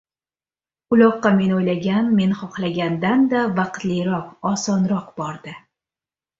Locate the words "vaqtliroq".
3.61-4.35